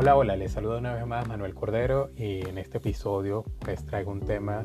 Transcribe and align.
Hola, 0.00 0.14
hola, 0.14 0.36
les 0.36 0.52
saludo 0.52 0.78
una 0.78 0.94
vez 0.94 1.04
más 1.08 1.26
Manuel 1.26 1.56
Cordero 1.56 2.10
y 2.14 2.48
en 2.48 2.56
este 2.56 2.78
episodio 2.78 3.42
pues 3.58 3.84
traigo 3.84 4.12
un 4.12 4.20
tema 4.20 4.64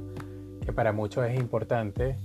que 0.63 0.71
para 0.71 0.93
muchos 0.93 1.25
es 1.25 1.39
importante, 1.39 2.19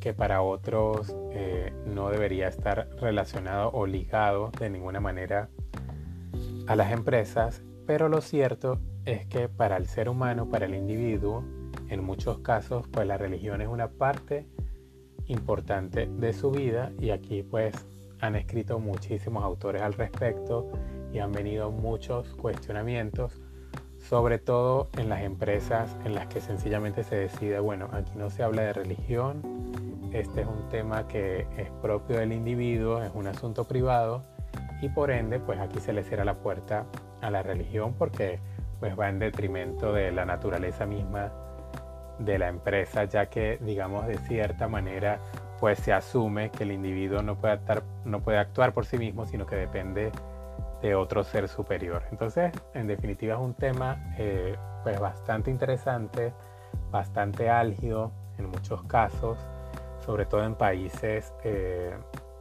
que 0.00 0.14
para 0.14 0.42
otros 0.42 1.14
eh, 1.30 1.72
no 1.86 2.10
debería 2.10 2.48
estar 2.48 2.88
relacionado 3.00 3.70
o 3.70 3.86
ligado 3.86 4.50
de 4.58 4.68
ninguna 4.68 4.98
manera 4.98 5.48
a 6.66 6.74
las 6.74 6.90
empresas, 6.90 7.62
pero 7.86 8.08
lo 8.08 8.20
cierto 8.20 8.80
es 9.04 9.26
que 9.26 9.48
para 9.48 9.76
el 9.76 9.86
ser 9.86 10.08
humano, 10.08 10.48
para 10.48 10.66
el 10.66 10.74
individuo, 10.74 11.44
en 11.88 12.02
muchos 12.02 12.40
casos 12.40 12.84
pues 12.88 13.06
la 13.06 13.16
religión 13.16 13.60
es 13.60 13.68
una 13.68 13.90
parte 13.92 14.48
importante 15.28 16.08
de 16.08 16.32
su 16.32 16.50
vida 16.50 16.90
y 16.98 17.10
aquí 17.10 17.44
pues 17.44 17.76
han 18.18 18.34
escrito 18.34 18.80
muchísimos 18.80 19.44
autores 19.44 19.82
al 19.82 19.92
respecto 19.92 20.68
y 21.12 21.18
han 21.18 21.32
venido 21.32 21.70
muchos 21.70 22.28
cuestionamientos, 22.34 23.40
sobre 23.98 24.38
todo 24.38 24.88
en 24.96 25.08
las 25.08 25.22
empresas 25.22 25.96
en 26.04 26.14
las 26.14 26.26
que 26.26 26.40
sencillamente 26.40 27.04
se 27.04 27.16
decide, 27.16 27.58
bueno, 27.60 27.88
aquí 27.92 28.12
no 28.16 28.30
se 28.30 28.42
habla 28.42 28.62
de 28.62 28.72
religión, 28.72 29.42
este 30.12 30.40
es 30.40 30.46
un 30.46 30.68
tema 30.68 31.06
que 31.06 31.46
es 31.56 31.70
propio 31.82 32.18
del 32.18 32.32
individuo, 32.32 33.02
es 33.02 33.12
un 33.14 33.26
asunto 33.26 33.68
privado 33.68 34.24
y 34.82 34.88
por 34.88 35.10
ende 35.10 35.38
pues 35.38 35.60
aquí 35.60 35.78
se 35.78 35.92
le 35.92 36.02
cierra 36.02 36.24
la 36.24 36.34
puerta 36.34 36.86
a 37.20 37.30
la 37.30 37.42
religión 37.42 37.94
porque 37.94 38.40
pues 38.80 38.98
va 38.98 39.08
en 39.08 39.18
detrimento 39.18 39.92
de 39.92 40.10
la 40.10 40.24
naturaleza 40.24 40.86
misma 40.86 41.32
de 42.18 42.38
la 42.38 42.48
empresa, 42.48 43.04
ya 43.04 43.26
que 43.26 43.58
digamos 43.60 44.06
de 44.06 44.18
cierta 44.18 44.68
manera 44.68 45.20
pues 45.60 45.78
se 45.78 45.92
asume 45.92 46.50
que 46.50 46.64
el 46.64 46.72
individuo 46.72 47.22
no 47.22 47.36
puede, 47.36 47.54
actuar, 47.54 47.82
no 48.04 48.20
puede 48.20 48.38
actuar 48.38 48.72
por 48.72 48.86
sí 48.86 48.96
mismo, 48.96 49.26
sino 49.26 49.46
que 49.46 49.56
depende 49.56 50.10
de 50.82 50.94
otro 50.94 51.24
ser 51.24 51.48
superior. 51.48 52.02
Entonces, 52.10 52.52
en 52.74 52.86
definitiva 52.86 53.34
es 53.34 53.40
un 53.40 53.54
tema 53.54 54.14
eh, 54.18 54.56
pues 54.82 54.98
bastante 54.98 55.50
interesante, 55.50 56.32
bastante 56.90 57.50
álgido 57.50 58.12
en 58.38 58.46
muchos 58.46 58.82
casos, 58.84 59.38
sobre 60.04 60.26
todo 60.26 60.44
en 60.44 60.54
países 60.54 61.32
eh, 61.44 61.94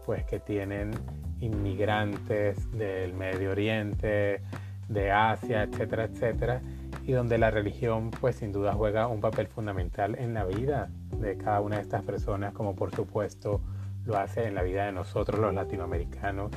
pues 0.06 0.24
que 0.26 0.40
tienen 0.40 0.92
inmigrantes 1.40 2.72
del 2.72 3.14
Medio 3.14 3.52
Oriente, 3.52 4.42
de 4.88 5.12
Asia, 5.12 5.64
etcétera, 5.64 6.06
etcétera, 6.06 6.62
y 7.04 7.12
donde 7.12 7.38
la 7.38 7.52
religión 7.52 8.10
pues 8.12 8.38
sin 8.38 8.52
duda 8.52 8.74
juega 8.74 9.08
un 9.08 9.22
papel 9.22 9.48
fundamental 9.48 10.16
en 10.18 10.34
la 10.34 10.46
vida 10.46 10.90
de 11.18 11.38
cada 11.38 11.62
una 11.62 11.78
de 11.78 11.84
estas 11.84 12.04
personas, 12.04 12.54
como 12.54 12.76
por 12.76 12.94
supuesto 12.96 13.62
lo 14.06 14.18
hace 14.18 14.46
en 14.46 14.56
la 14.56 14.64
vida 14.64 14.86
de 14.86 14.92
nosotros 14.92 15.40
los 15.40 15.54
latinoamericanos 15.54 16.52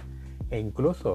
e 0.51 0.59
incluso 0.59 1.15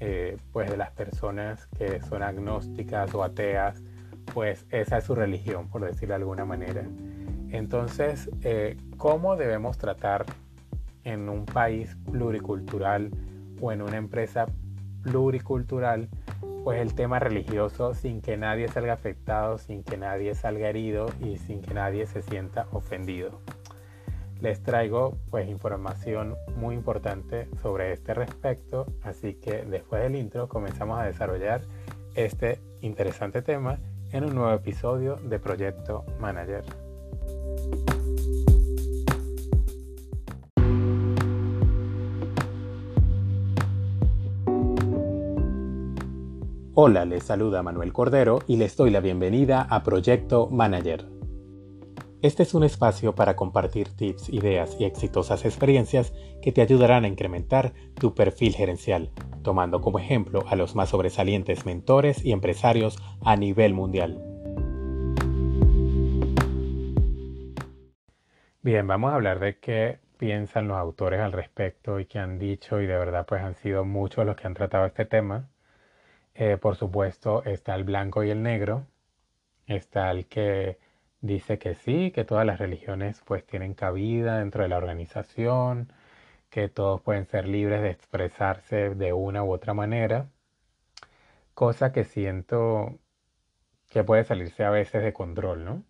eh, 0.00 0.36
pues 0.52 0.70
de 0.70 0.76
las 0.76 0.90
personas 0.90 1.66
que 1.78 2.00
son 2.02 2.22
agnósticas 2.22 3.14
o 3.14 3.22
ateas, 3.22 3.82
pues 4.32 4.66
esa 4.70 4.98
es 4.98 5.04
su 5.04 5.14
religión, 5.14 5.68
por 5.68 5.84
decirlo 5.84 6.14
de 6.14 6.20
alguna 6.20 6.44
manera. 6.44 6.82
Entonces, 7.50 8.30
eh, 8.42 8.76
¿cómo 8.96 9.36
debemos 9.36 9.78
tratar 9.78 10.24
en 11.04 11.28
un 11.28 11.44
país 11.44 11.96
pluricultural 12.10 13.10
o 13.60 13.72
en 13.72 13.82
una 13.82 13.96
empresa 13.96 14.46
pluricultural, 15.02 16.08
pues 16.64 16.80
el 16.80 16.94
tema 16.94 17.18
religioso 17.18 17.94
sin 17.94 18.22
que 18.22 18.36
nadie 18.36 18.68
salga 18.68 18.94
afectado, 18.94 19.58
sin 19.58 19.84
que 19.84 19.98
nadie 19.98 20.34
salga 20.34 20.68
herido 20.68 21.06
y 21.20 21.36
sin 21.36 21.60
que 21.60 21.74
nadie 21.74 22.06
se 22.06 22.22
sienta 22.22 22.66
ofendido? 22.72 23.40
Les 24.44 24.62
traigo 24.62 25.16
pues 25.30 25.48
información 25.48 26.36
muy 26.58 26.74
importante 26.74 27.48
sobre 27.62 27.94
este 27.94 28.12
respecto, 28.12 28.84
así 29.02 29.36
que 29.36 29.64
después 29.64 30.02
del 30.02 30.16
intro 30.16 30.50
comenzamos 30.50 31.00
a 31.00 31.04
desarrollar 31.04 31.62
este 32.14 32.60
interesante 32.82 33.40
tema 33.40 33.78
en 34.12 34.22
un 34.24 34.34
nuevo 34.34 34.52
episodio 34.52 35.16
de 35.16 35.38
Proyecto 35.38 36.04
Manager. 36.20 36.62
Hola, 46.74 47.06
les 47.06 47.22
saluda 47.22 47.62
Manuel 47.62 47.94
Cordero 47.94 48.40
y 48.46 48.58
les 48.58 48.76
doy 48.76 48.90
la 48.90 49.00
bienvenida 49.00 49.62
a 49.62 49.82
Proyecto 49.82 50.48
Manager 50.50 51.13
este 52.24 52.42
es 52.42 52.54
un 52.54 52.64
espacio 52.64 53.14
para 53.14 53.36
compartir 53.36 53.86
tips, 53.90 54.30
ideas 54.30 54.80
y 54.80 54.86
exitosas 54.86 55.44
experiencias 55.44 56.14
que 56.40 56.52
te 56.52 56.62
ayudarán 56.62 57.04
a 57.04 57.08
incrementar 57.08 57.74
tu 58.00 58.14
perfil 58.14 58.54
gerencial, 58.54 59.10
tomando 59.42 59.82
como 59.82 59.98
ejemplo 59.98 60.42
a 60.48 60.56
los 60.56 60.74
más 60.74 60.88
sobresalientes 60.88 61.66
mentores 61.66 62.24
y 62.24 62.32
empresarios 62.32 62.96
a 63.22 63.36
nivel 63.36 63.74
mundial. 63.74 64.22
Bien, 68.62 68.86
vamos 68.86 69.12
a 69.12 69.16
hablar 69.16 69.38
de 69.38 69.58
qué 69.58 69.98
piensan 70.16 70.66
los 70.66 70.78
autores 70.78 71.20
al 71.20 71.32
respecto 71.32 72.00
y 72.00 72.06
qué 72.06 72.20
han 72.20 72.38
dicho 72.38 72.80
y 72.80 72.86
de 72.86 72.96
verdad 72.96 73.26
pues 73.28 73.42
han 73.42 73.54
sido 73.56 73.84
muchos 73.84 74.24
los 74.24 74.34
que 74.34 74.46
han 74.46 74.54
tratado 74.54 74.86
este 74.86 75.04
tema. 75.04 75.50
Eh, 76.34 76.56
por 76.56 76.76
supuesto 76.76 77.44
está 77.44 77.74
el 77.74 77.84
blanco 77.84 78.24
y 78.24 78.30
el 78.30 78.42
negro, 78.42 78.86
está 79.66 80.10
el 80.10 80.24
que 80.24 80.78
dice 81.24 81.58
que 81.58 81.74
sí, 81.74 82.10
que 82.12 82.24
todas 82.24 82.46
las 82.46 82.58
religiones 82.58 83.22
pues 83.26 83.46
tienen 83.46 83.74
cabida 83.74 84.38
dentro 84.38 84.62
de 84.62 84.68
la 84.68 84.76
organización, 84.76 85.92
que 86.50 86.68
todos 86.68 87.00
pueden 87.02 87.26
ser 87.26 87.48
libres 87.48 87.82
de 87.82 87.90
expresarse 87.90 88.90
de 88.94 89.12
una 89.14 89.42
u 89.44 89.52
otra 89.52 89.74
manera, 89.74 90.28
cosa 91.54 91.92
que 91.92 92.04
siento 92.04 92.98
que 93.90 94.04
puede 94.04 94.24
salirse 94.24 94.64
a 94.64 94.70
veces 94.70 95.02
de 95.02 95.12
control, 95.14 95.64
¿no? 95.64 95.84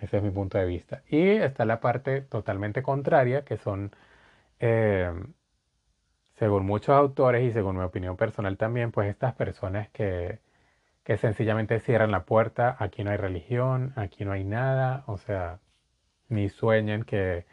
Ese 0.00 0.18
es 0.18 0.22
mi 0.22 0.30
punto 0.30 0.58
de 0.58 0.66
vista. 0.66 1.02
Y 1.08 1.28
está 1.30 1.64
la 1.64 1.80
parte 1.80 2.22
totalmente 2.22 2.82
contraria, 2.82 3.44
que 3.44 3.56
son, 3.58 3.92
eh, 4.60 5.12
según 6.34 6.66
muchos 6.66 6.90
autores 6.96 7.44
y 7.44 7.52
según 7.52 7.78
mi 7.78 7.84
opinión 7.84 8.16
personal 8.16 8.56
también, 8.58 8.92
pues 8.92 9.08
estas 9.10 9.34
personas 9.34 9.88
que 9.90 10.40
que 11.08 11.16
sencillamente 11.16 11.80
cierran 11.80 12.10
la 12.10 12.26
puerta, 12.26 12.76
aquí 12.78 13.02
no 13.02 13.10
hay 13.10 13.16
religión, 13.16 13.94
aquí 13.96 14.26
no 14.26 14.32
hay 14.32 14.44
nada, 14.44 15.04
o 15.06 15.16
sea, 15.16 15.58
ni 16.28 16.50
sueñen 16.50 17.04
que, 17.04 17.46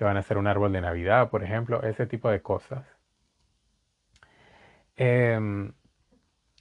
van 0.00 0.16
a 0.16 0.22
ser 0.22 0.38
un 0.38 0.48
árbol 0.48 0.72
de 0.72 0.80
Navidad, 0.80 1.30
por 1.30 1.44
ejemplo, 1.44 1.84
ese 1.84 2.06
tipo 2.06 2.28
de 2.30 2.42
cosas. 2.42 2.84
Em, 4.96 5.72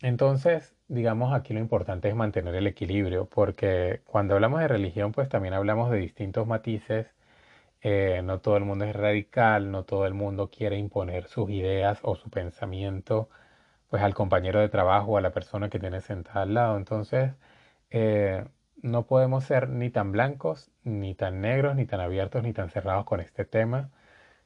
entonces, 0.01 0.75
digamos, 0.87 1.33
aquí 1.33 1.53
lo 1.53 1.59
importante 1.59 2.09
es 2.09 2.15
mantener 2.15 2.55
el 2.55 2.67
equilibrio, 2.67 3.25
porque 3.27 4.01
cuando 4.05 4.35
hablamos 4.35 4.59
de 4.59 4.67
religión, 4.67 5.11
pues 5.13 5.29
también 5.29 5.55
hablamos 5.55 5.89
de 5.91 5.97
distintos 5.97 6.45
matices. 6.47 7.07
Eh, 7.81 8.21
no 8.23 8.39
todo 8.41 8.57
el 8.57 8.65
mundo 8.65 8.85
es 8.85 8.95
radical, 8.95 9.71
no 9.71 9.83
todo 9.83 10.05
el 10.07 10.13
mundo 10.13 10.49
quiere 10.51 10.77
imponer 10.77 11.27
sus 11.27 11.49
ideas 11.49 11.99
o 12.03 12.15
su 12.15 12.29
pensamiento 12.29 13.29
pues 13.89 14.03
al 14.03 14.13
compañero 14.13 14.59
de 14.59 14.69
trabajo 14.69 15.13
o 15.13 15.17
a 15.17 15.21
la 15.21 15.31
persona 15.31 15.69
que 15.69 15.79
tiene 15.79 16.01
sentada 16.01 16.41
al 16.43 16.53
lado. 16.53 16.77
Entonces, 16.77 17.33
eh, 17.91 18.45
no 18.81 19.07
podemos 19.07 19.43
ser 19.45 19.69
ni 19.69 19.89
tan 19.89 20.11
blancos, 20.11 20.71
ni 20.83 21.15
tan 21.15 21.41
negros, 21.41 21.75
ni 21.75 21.85
tan 21.85 21.99
abiertos, 22.01 22.43
ni 22.43 22.53
tan 22.53 22.69
cerrados 22.69 23.05
con 23.05 23.19
este 23.21 23.45
tema, 23.45 23.91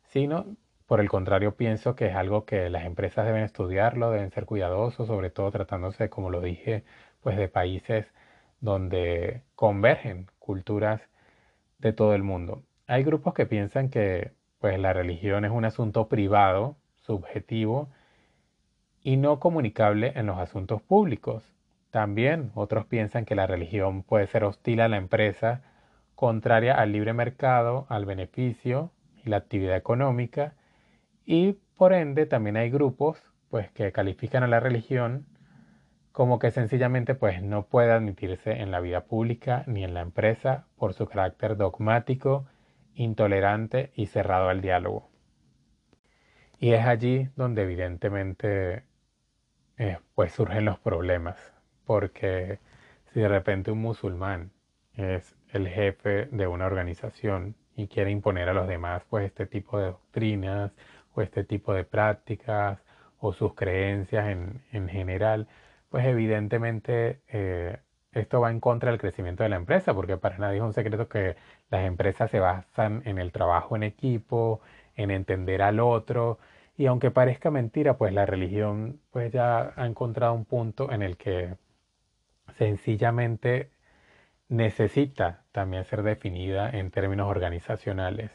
sino 0.04 0.46
por 0.88 1.00
el 1.02 1.10
contrario 1.10 1.56
pienso 1.56 1.96
que 1.96 2.08
es 2.08 2.16
algo 2.16 2.46
que 2.46 2.70
las 2.70 2.86
empresas 2.86 3.26
deben 3.26 3.44
estudiarlo, 3.44 4.12
deben 4.12 4.32
ser 4.32 4.46
cuidadosos, 4.46 5.08
sobre 5.08 5.30
todo 5.30 5.52
tratándose, 5.52 6.10
como 6.10 6.30
lo 6.32 6.42
dije, 6.42 6.84
pues 7.22 7.38
de 7.38 7.48
países 7.48 8.08
donde 8.60 9.44
convergen 9.56 10.28
culturas 10.40 11.02
de 11.80 11.94
todo 11.94 12.16
el 12.16 12.24
mundo. 12.24 12.64
Hay 12.88 13.04
grupos 13.04 13.34
que 13.34 13.46
piensan 13.46 13.90
que 13.90 14.32
pues 14.60 14.80
la 14.80 14.94
religión 14.94 15.46
es 15.46 15.52
un 15.52 15.66
asunto 15.66 16.08
privado, 16.10 16.78
subjetivo, 16.98 17.90
y 19.04 19.18
no 19.18 19.40
comunicable 19.40 20.14
en 20.16 20.26
los 20.26 20.38
asuntos 20.38 20.82
públicos. 20.82 21.54
También 21.92 22.52
otros 22.56 22.86
piensan 22.86 23.26
que 23.26 23.36
la 23.36 23.48
religión 23.48 24.04
puede 24.04 24.28
ser 24.28 24.44
hostil 24.44 24.82
a 24.82 24.88
la 24.88 24.98
empresa, 24.98 25.62
contraria 26.16 26.76
al 26.76 26.92
libre 26.92 27.14
mercado, 27.14 27.86
al 27.90 28.06
beneficio 28.06 28.92
y 29.24 29.30
la 29.30 29.38
actividad 29.38 29.76
económica, 29.76 30.54
y 31.26 31.54
por 31.78 31.94
ende 31.94 32.26
también 32.26 32.58
hay 32.58 32.70
grupos 32.70 33.24
pues 33.50 33.72
que 33.72 33.92
califican 33.92 34.44
a 34.44 34.48
la 34.48 34.60
religión 34.60 35.26
como 36.12 36.40
que 36.40 36.52
sencillamente 36.52 37.16
pues 37.16 37.42
no 37.42 37.68
puede 37.68 37.92
admitirse 37.92 38.52
en 38.52 38.72
la 38.72 38.80
vida 38.80 39.06
pública 39.06 39.64
ni 39.68 39.84
en 39.84 39.94
la 39.94 40.02
empresa 40.02 40.66
por 40.76 40.94
su 40.94 41.06
carácter 41.08 41.56
dogmático, 41.56 42.46
intolerante 42.94 43.92
y 43.96 44.08
cerrado 44.08 44.50
al 44.50 44.62
diálogo. 44.62 45.10
Y 46.60 46.74
es 46.74 46.86
allí 46.86 47.30
donde 47.36 47.62
evidentemente 47.62 48.84
eh, 49.80 49.98
pues 50.16 50.34
surgen 50.34 50.66
los 50.66 50.80
problemas, 50.80 51.38
porque 51.86 52.60
si 53.14 53.22
de 53.22 53.28
repente 53.30 53.72
un 53.72 53.80
musulmán 53.82 54.52
es 54.96 55.36
el 55.52 55.68
jefe 55.68 56.28
de 56.32 56.48
una 56.48 56.66
organización 56.68 57.56
y 57.76 57.88
quiere 57.88 58.12
imponer 58.12 58.50
a 58.50 58.54
los 58.54 58.68
demás 58.68 59.04
pues 59.10 59.26
este 59.26 59.46
tipo 59.48 59.80
de 59.80 59.88
doctrinas 59.88 60.72
o 61.14 61.22
este 61.22 61.44
tipo 61.44 61.74
de 61.74 61.86
prácticas 61.86 62.84
o 63.20 63.34
sus 63.34 63.54
creencias 63.56 64.28
en, 64.30 64.62
en 64.72 64.90
general, 64.90 65.48
pues 65.90 66.06
evidentemente 66.06 67.22
eh, 67.30 67.78
esto 68.12 68.42
va 68.42 68.52
en 68.52 68.60
contra 68.60 68.92
del 68.92 69.00
crecimiento 69.00 69.44
de 69.44 69.50
la 69.50 69.56
empresa, 69.58 69.94
porque 69.94 70.18
para 70.18 70.38
nadie 70.38 70.58
es 70.58 70.64
un 70.64 70.74
secreto 70.74 71.08
que 71.10 71.36
las 71.70 71.86
empresas 71.86 72.32
se 72.32 72.40
basan 72.40 73.02
en 73.06 73.18
el 73.20 73.32
trabajo 73.32 73.76
en 73.76 73.84
equipo, 73.84 74.62
en 74.96 75.12
entender 75.12 75.62
al 75.62 75.80
otro, 75.80 76.40
y 76.80 76.88
aunque 76.88 77.12
parezca 77.12 77.52
mentira, 77.52 77.98
pues 77.98 78.14
la 78.14 78.26
religión 78.26 79.02
pues 79.12 79.34
ya 79.34 79.74
ha 79.76 79.86
encontrado 79.86 80.34
un 80.34 80.46
punto 80.46 80.90
en 80.94 81.02
el 81.02 81.18
que 81.18 81.58
sencillamente 82.56 83.70
necesita 84.48 85.44
también 85.52 85.84
ser 85.84 86.04
definida 86.04 86.70
en 86.70 86.90
términos 86.92 87.30
organizacionales. 87.30 88.32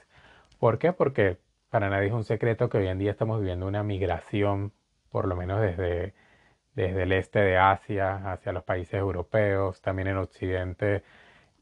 ¿Por 0.58 0.79
qué? 0.79 0.93
Porque 0.93 1.38
para 1.70 1.88
nadie 1.88 2.08
es 2.08 2.12
un 2.12 2.25
secreto 2.25 2.69
que 2.69 2.79
hoy 2.79 2.88
en 2.88 2.99
día 2.99 3.12
estamos 3.12 3.41
viviendo 3.41 3.67
una 3.67 3.82
migración, 3.82 4.73
por 5.11 5.26
lo 5.26 5.37
menos 5.37 5.62
desde, 5.62 6.14
desde 6.75 7.05
el 7.05 7.12
este 7.12 7.38
de 7.41 7.56
Asia 7.56 8.31
hacia 8.31 8.52
los 8.52 8.64
países 8.64 8.94
europeos, 9.00 9.81
también 9.81 10.08
en 10.08 10.19
Occidente, 10.19 11.02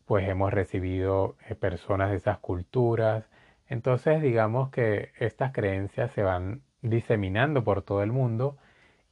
pues 0.04 0.28
hemos 0.28 0.52
recibido 0.52 1.36
eh, 1.48 1.54
personas 1.54 2.10
de 2.10 2.16
esas 2.16 2.38
culturas. 2.40 3.30
Entonces, 3.68 4.20
digamos 4.20 4.70
que 4.70 5.12
estas 5.20 5.52
creencias 5.52 6.10
se 6.12 6.24
van 6.24 6.62
diseminando 6.82 7.64
por 7.64 7.82
todo 7.82 8.02
el 8.02 8.12
mundo 8.12 8.58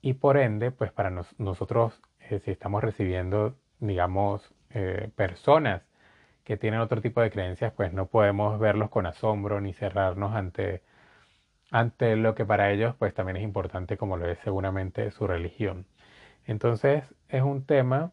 y 0.03 0.15
por 0.15 0.37
ende, 0.37 0.71
pues 0.71 0.93
para 0.93 1.11
nosotros, 1.39 2.01
eh, 2.31 2.41
si 2.41 2.51
estamos 2.51 2.83
recibiendo, 2.83 3.57
digamos, 3.81 4.55
eh, 4.71 5.11
personas 5.17 5.83
que 6.45 6.57
tienen 6.57 6.81
otro 6.81 7.01
tipo 7.03 7.21
de 7.21 7.31
creencias, 7.31 7.73
pues 7.75 7.93
no 7.93 8.07
podemos 8.07 8.59
verlos 8.59 8.91
con 8.91 9.07
asombro 9.07 9.61
ni 9.61 9.73
cerrarnos 9.75 10.35
ante, 10.35 10.83
ante 11.71 12.17
lo 12.17 12.35
que 12.35 12.45
para 12.45 12.71
ellos 12.73 12.95
pues 12.99 13.15
también 13.15 13.37
es 13.39 13.43
importante 13.45 13.97
como 13.97 14.17
lo 14.17 14.29
es 14.29 14.39
seguramente 14.41 15.11
su 15.13 15.27
religión. 15.27 15.87
Entonces 16.47 17.05
es 17.29 17.43
un 17.43 17.65
tema 17.67 18.13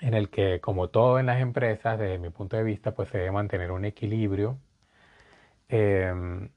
en 0.00 0.14
el 0.14 0.30
que 0.30 0.60
como 0.60 0.88
todo 0.88 1.18
en 1.18 1.26
las 1.26 1.40
empresas, 1.40 1.98
desde 1.98 2.18
mi 2.18 2.30
punto 2.30 2.56
de 2.56 2.62
vista, 2.64 2.92
pues 2.94 3.08
se 3.10 3.18
debe 3.18 3.32
mantener 3.32 3.70
un 3.72 3.84
equilibrio. 3.84 4.58
Em, 5.68 6.50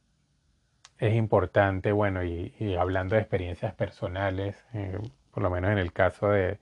es 0.99 1.15
importante, 1.15 1.91
bueno, 1.91 2.23
y, 2.23 2.75
hablando 2.79 3.15
de 3.15 3.21
experiencias 3.21 3.73
personales, 3.73 4.63
eh, 4.73 4.97
por 5.31 5.43
lo 5.43 5.49
menos 5.49 5.71
en 5.71 5.77
el 5.77 5.93
caso 5.93 6.29
de, 6.29 6.59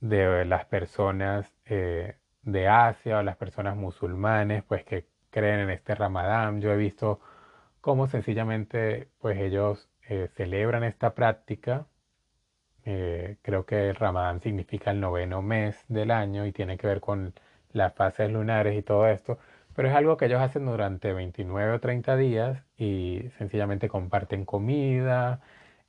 de 0.00 0.44
las 0.44 0.64
personas 0.66 1.52
eh, 1.66 2.16
de 2.42 2.68
Asia 2.68 3.18
o 3.18 3.22
las 3.22 3.36
personas 3.36 3.76
musulmanes, 3.76 4.64
pues 4.64 4.84
que 4.84 5.06
creen 5.30 5.60
en 5.60 5.70
este 5.70 5.94
Ramadán. 5.94 6.60
Yo 6.60 6.72
he 6.72 6.76
visto 6.76 7.20
cómo 7.80 8.06
sencillamente, 8.06 9.08
pues 9.20 9.38
ellos 9.38 9.88
eh, 10.08 10.28
celebran 10.36 10.84
esta 10.84 11.14
práctica. 11.14 11.86
Creo 13.42 13.66
que 13.66 13.90
el 13.90 13.94
Ramadán 13.94 14.40
significa 14.40 14.90
el 14.90 15.00
noveno 15.00 15.42
mes 15.42 15.84
del 15.88 16.10
año 16.10 16.46
y 16.46 16.52
tiene 16.52 16.76
que 16.76 16.88
ver 16.88 17.00
con 17.00 17.34
las 17.72 17.94
fases 17.94 18.30
lunares 18.32 18.76
y 18.76 18.82
todo 18.82 19.06
esto. 19.06 19.38
Pero 19.74 19.88
es 19.88 19.94
algo 19.94 20.16
que 20.16 20.26
ellos 20.26 20.40
hacen 20.40 20.66
durante 20.66 21.12
29 21.12 21.72
o 21.74 21.80
30 21.80 22.16
días 22.16 22.64
y 22.76 23.30
sencillamente 23.38 23.88
comparten 23.88 24.44
comida, 24.44 25.40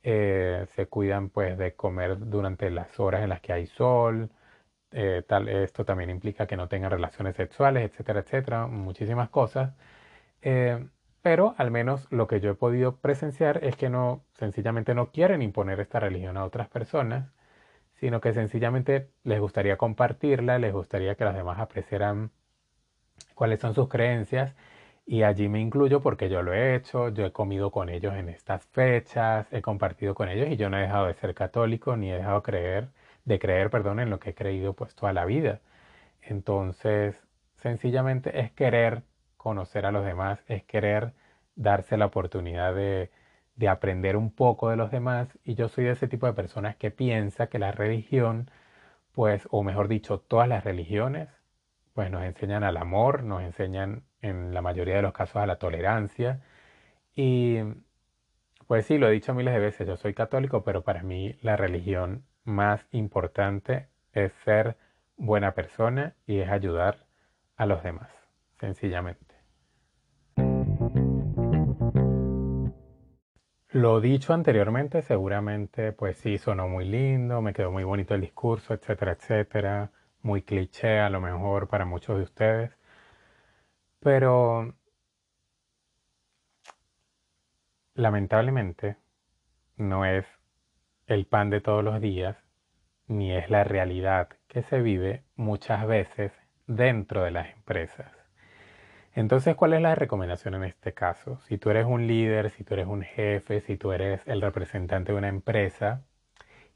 eh, 0.02 0.66
se 0.74 0.86
cuidan 0.86 1.30
pues 1.30 1.58
de 1.58 1.74
comer 1.74 2.18
durante 2.18 2.70
las 2.70 2.98
horas 3.00 3.22
en 3.22 3.30
las 3.30 3.40
que 3.40 3.52
hay 3.52 3.66
sol, 3.66 4.30
eh, 4.92 5.22
tal, 5.26 5.48
esto 5.48 5.84
también 5.84 6.10
implica 6.10 6.46
que 6.46 6.56
no 6.56 6.68
tengan 6.68 6.90
relaciones 6.90 7.36
sexuales, 7.36 7.84
etcétera, 7.90 8.20
etcétera, 8.20 8.66
muchísimas 8.66 9.30
cosas. 9.30 9.74
Eh, 10.42 10.88
pero 11.22 11.54
al 11.58 11.70
menos 11.70 12.08
lo 12.12 12.26
que 12.28 12.40
yo 12.40 12.50
he 12.50 12.54
podido 12.54 12.96
presenciar 12.98 13.64
es 13.64 13.76
que 13.76 13.88
no, 13.90 14.24
sencillamente 14.34 14.94
no 14.94 15.12
quieren 15.12 15.42
imponer 15.42 15.80
esta 15.80 16.00
religión 16.00 16.36
a 16.36 16.44
otras 16.44 16.68
personas, 16.68 17.32
sino 17.94 18.20
que 18.20 18.32
sencillamente 18.34 19.10
les 19.24 19.40
gustaría 19.40 19.78
compartirla, 19.78 20.58
les 20.58 20.72
gustaría 20.72 21.14
que 21.16 21.24
las 21.24 21.36
demás 21.36 21.60
apreciaran 21.60 22.32
cuáles 23.34 23.60
son 23.60 23.74
sus 23.74 23.88
creencias 23.88 24.54
y 25.06 25.22
allí 25.24 25.48
me 25.48 25.60
incluyo 25.60 26.00
porque 26.00 26.28
yo 26.28 26.42
lo 26.42 26.52
he 26.54 26.74
hecho, 26.76 27.08
yo 27.10 27.26
he 27.26 27.32
comido 27.32 27.70
con 27.70 27.88
ellos 27.88 28.14
en 28.14 28.28
estas 28.28 28.64
fechas, 28.66 29.46
he 29.52 29.62
compartido 29.62 30.14
con 30.14 30.28
ellos 30.28 30.48
y 30.50 30.56
yo 30.56 30.70
no 30.70 30.78
he 30.78 30.82
dejado 30.82 31.06
de 31.06 31.14
ser 31.14 31.34
católico 31.34 31.96
ni 31.96 32.10
he 32.10 32.16
dejado 32.16 32.36
de 32.36 32.42
creer, 32.42 32.88
de 33.24 33.38
creer, 33.38 33.70
perdón, 33.70 34.00
en 34.00 34.10
lo 34.10 34.20
que 34.20 34.30
he 34.30 34.34
creído 34.34 34.74
pues 34.74 34.94
toda 34.94 35.12
la 35.12 35.24
vida. 35.24 35.60
Entonces, 36.22 37.22
sencillamente 37.56 38.40
es 38.40 38.52
querer 38.52 39.02
conocer 39.36 39.86
a 39.86 39.92
los 39.92 40.04
demás, 40.04 40.40
es 40.48 40.64
querer 40.64 41.12
darse 41.56 41.96
la 41.96 42.06
oportunidad 42.06 42.74
de, 42.74 43.10
de 43.56 43.68
aprender 43.68 44.16
un 44.16 44.30
poco 44.32 44.70
de 44.70 44.76
los 44.76 44.90
demás 44.90 45.28
y 45.44 45.54
yo 45.54 45.68
soy 45.68 45.84
de 45.84 45.92
ese 45.92 46.08
tipo 46.08 46.26
de 46.26 46.32
personas 46.34 46.76
que 46.76 46.90
piensa 46.90 47.48
que 47.48 47.58
la 47.58 47.72
religión, 47.72 48.50
pues, 49.12 49.48
o 49.50 49.62
mejor 49.64 49.88
dicho, 49.88 50.20
todas 50.20 50.48
las 50.48 50.64
religiones, 50.64 51.28
pues 51.94 52.10
nos 52.10 52.24
enseñan 52.24 52.64
al 52.64 52.76
amor, 52.76 53.22
nos 53.22 53.42
enseñan 53.42 54.04
en 54.20 54.54
la 54.54 54.62
mayoría 54.62 54.96
de 54.96 55.02
los 55.02 55.12
casos 55.12 55.36
a 55.36 55.46
la 55.46 55.56
tolerancia. 55.56 56.40
Y 57.14 57.58
pues 58.66 58.86
sí, 58.86 58.98
lo 58.98 59.08
he 59.08 59.12
dicho 59.12 59.34
miles 59.34 59.54
de 59.54 59.60
veces, 59.60 59.86
yo 59.86 59.96
soy 59.96 60.14
católico, 60.14 60.64
pero 60.64 60.82
para 60.82 61.02
mí 61.02 61.36
la 61.42 61.56
religión 61.56 62.24
más 62.44 62.86
importante 62.92 63.88
es 64.12 64.32
ser 64.44 64.76
buena 65.16 65.52
persona 65.52 66.14
y 66.26 66.40
es 66.40 66.48
ayudar 66.48 67.06
a 67.56 67.66
los 67.66 67.82
demás, 67.82 68.10
sencillamente. 68.58 69.32
Lo 73.72 74.02
dicho 74.02 74.34
anteriormente, 74.34 75.00
seguramente, 75.00 75.92
pues 75.92 76.18
sí, 76.18 76.36
sonó 76.36 76.68
muy 76.68 76.84
lindo, 76.84 77.40
me 77.40 77.54
quedó 77.54 77.70
muy 77.70 77.84
bonito 77.84 78.14
el 78.14 78.20
discurso, 78.20 78.74
etcétera, 78.74 79.12
etcétera, 79.12 79.90
muy 80.22 80.42
cliché 80.42 81.00
a 81.00 81.10
lo 81.10 81.20
mejor 81.20 81.68
para 81.68 81.84
muchos 81.84 82.16
de 82.16 82.24
ustedes, 82.24 82.76
pero 84.00 84.74
lamentablemente 87.94 88.96
no 89.76 90.04
es 90.04 90.26
el 91.06 91.26
pan 91.26 91.50
de 91.50 91.60
todos 91.60 91.84
los 91.84 92.00
días, 92.00 92.36
ni 93.06 93.32
es 93.32 93.50
la 93.50 93.64
realidad 93.64 94.28
que 94.48 94.62
se 94.62 94.80
vive 94.80 95.24
muchas 95.36 95.86
veces 95.86 96.32
dentro 96.66 97.22
de 97.24 97.32
las 97.32 97.52
empresas. 97.52 98.12
Entonces, 99.14 99.56
¿cuál 99.56 99.74
es 99.74 99.82
la 99.82 99.94
recomendación 99.94 100.54
en 100.54 100.64
este 100.64 100.94
caso? 100.94 101.38
Si 101.42 101.58
tú 101.58 101.68
eres 101.70 101.84
un 101.84 102.06
líder, 102.06 102.50
si 102.50 102.64
tú 102.64 102.74
eres 102.74 102.86
un 102.86 103.02
jefe, 103.02 103.60
si 103.60 103.76
tú 103.76 103.92
eres 103.92 104.26
el 104.26 104.40
representante 104.40 105.12
de 105.12 105.18
una 105.18 105.28
empresa 105.28 106.02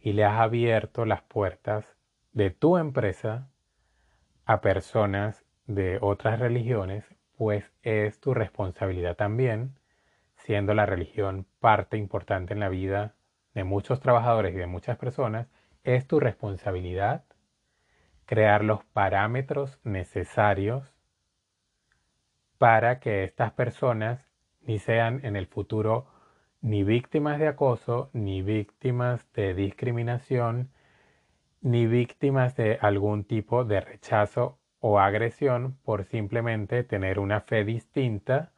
y 0.00 0.12
le 0.12 0.25
has 0.25 0.38
abierto 0.38 1.06
las 1.06 1.23
puertas 1.23 1.95
de 2.37 2.50
tu 2.50 2.76
empresa 2.76 3.49
a 4.45 4.61
personas 4.61 5.43
de 5.66 5.97
otras 6.02 6.38
religiones, 6.38 7.07
pues 7.38 7.64
es 7.83 8.21
tu 8.21 8.35
responsabilidad 8.35 9.16
también, 9.16 9.78
siendo 10.37 10.75
la 10.75 10.85
religión 10.85 11.47
parte 11.61 11.97
importante 11.97 12.52
en 12.52 12.61
la 12.61 12.69
vida 12.69 13.14
de 13.55 13.64
muchos 13.64 14.00
trabajadores 14.00 14.55
y 14.55 14.59
de 14.59 14.66
muchas 14.66 14.99
personas, 14.99 15.49
es 15.83 16.07
tu 16.07 16.21
responsabilidad 16.21 17.25
crear 18.26 18.62
los 18.62 18.85
parámetros 18.85 19.81
necesarios 19.83 20.93
para 22.59 23.00
que 23.00 23.25
estas 23.25 23.52
personas 23.52 24.26
ni 24.61 24.78
sean 24.78 25.25
en 25.25 25.37
el 25.37 25.47
futuro 25.47 26.07
ni 26.61 26.85
víctimas 26.85 27.38
de 27.38 27.49
acoso, 27.49 28.11
ni 28.12 28.43
víctimas 28.43 29.26
de 29.33 29.55
discriminación, 29.55 30.71
ni 31.66 31.88
víctimas 31.88 32.54
de 32.54 32.78
algún 32.80 33.25
tipo 33.25 33.64
de 33.64 33.80
rechazo 33.80 34.61
o 34.78 35.00
agresión 35.00 35.76
por 35.82 36.04
simplemente 36.04 36.85
tener 36.85 37.18
una 37.18 37.40
fe 37.40 37.64
distinta 37.64 38.52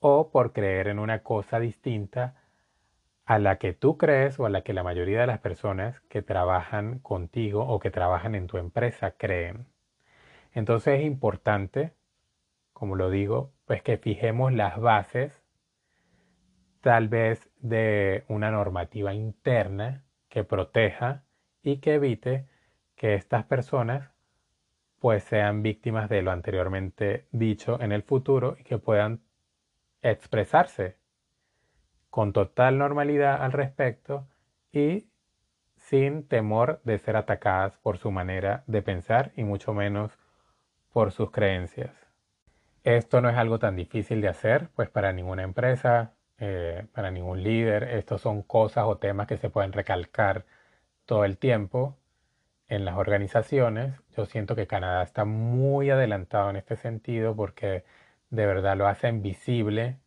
o 0.00 0.32
por 0.32 0.52
creer 0.52 0.88
en 0.88 0.98
una 0.98 1.22
cosa 1.22 1.60
distinta 1.60 2.42
a 3.24 3.38
la 3.38 3.58
que 3.58 3.72
tú 3.72 3.96
crees 3.96 4.40
o 4.40 4.46
a 4.46 4.50
la 4.50 4.62
que 4.62 4.72
la 4.72 4.82
mayoría 4.82 5.20
de 5.20 5.28
las 5.28 5.38
personas 5.38 6.00
que 6.08 6.22
trabajan 6.22 6.98
contigo 6.98 7.64
o 7.64 7.78
que 7.78 7.92
trabajan 7.92 8.34
en 8.34 8.48
tu 8.48 8.58
empresa 8.58 9.12
creen. 9.12 9.68
Entonces 10.52 10.98
es 10.98 11.06
importante, 11.06 11.92
como 12.72 12.96
lo 12.96 13.10
digo, 13.10 13.52
pues 13.64 13.80
que 13.84 13.96
fijemos 13.96 14.52
las 14.52 14.80
bases 14.80 15.40
tal 16.80 17.06
vez 17.06 17.48
de 17.60 18.24
una 18.26 18.50
normativa 18.50 19.14
interna 19.14 20.02
que 20.28 20.42
proteja 20.42 21.22
y 21.62 21.78
que 21.78 21.94
evite 21.94 22.46
que 22.96 23.14
estas 23.14 23.44
personas 23.44 24.10
pues 24.98 25.24
sean 25.24 25.62
víctimas 25.62 26.08
de 26.08 26.22
lo 26.22 26.30
anteriormente 26.30 27.26
dicho 27.32 27.80
en 27.80 27.92
el 27.92 28.02
futuro 28.02 28.56
y 28.58 28.64
que 28.64 28.78
puedan 28.78 29.20
expresarse 30.02 30.96
con 32.10 32.32
total 32.32 32.76
normalidad 32.76 33.42
al 33.42 33.52
respecto 33.52 34.26
y 34.72 35.06
sin 35.76 36.26
temor 36.28 36.80
de 36.84 36.98
ser 36.98 37.16
atacadas 37.16 37.78
por 37.78 37.98
su 37.98 38.10
manera 38.10 38.62
de 38.66 38.82
pensar 38.82 39.32
y 39.36 39.44
mucho 39.44 39.72
menos 39.72 40.18
por 40.92 41.12
sus 41.12 41.30
creencias. 41.30 41.92
Esto 42.84 43.20
no 43.20 43.30
es 43.30 43.36
algo 43.36 43.58
tan 43.58 43.76
difícil 43.76 44.20
de 44.20 44.28
hacer, 44.28 44.68
pues 44.74 44.88
para 44.90 45.12
ninguna 45.12 45.42
empresa, 45.42 46.14
eh, 46.38 46.86
para 46.92 47.10
ningún 47.10 47.42
líder, 47.42 47.84
estos 47.84 48.20
son 48.22 48.42
cosas 48.42 48.84
o 48.86 48.98
temas 48.98 49.26
que 49.26 49.36
se 49.36 49.50
pueden 49.50 49.72
recalcar 49.72 50.44
todo 51.10 51.24
el 51.24 51.38
tiempo 51.38 51.96
en 52.68 52.84
las 52.84 52.96
organizaciones. 52.96 53.94
Yo 54.16 54.26
siento 54.26 54.54
que 54.54 54.68
Canadá 54.68 55.02
está 55.02 55.24
muy 55.24 55.90
adelantado 55.90 56.50
en 56.50 56.56
este 56.56 56.76
sentido 56.76 57.34
porque 57.34 57.84
de 58.30 58.46
verdad 58.46 58.76
lo 58.76 58.86
hacen 58.86 59.20
visible 59.20 59.98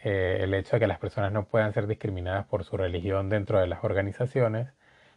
eh, 0.00 0.40
el 0.42 0.52
hecho 0.54 0.76
de 0.76 0.80
que 0.80 0.86
las 0.88 0.98
personas 0.98 1.32
no 1.32 1.46
puedan 1.46 1.72
ser 1.72 1.86
discriminadas 1.86 2.46
por 2.46 2.64
su 2.64 2.76
religión 2.76 3.30
dentro 3.30 3.60
de 3.60 3.66
las 3.66 3.82
organizaciones. 3.82 4.68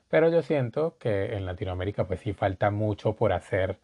Pero 0.10 0.30
yo 0.30 0.42
siento 0.42 0.98
que 1.00 1.36
en 1.36 1.46
Latinoamérica 1.46 2.08
pues 2.08 2.22
sí 2.22 2.34
falta 2.34 2.72
mucho 2.72 3.16
por 3.18 3.34
hacer, 3.34 3.80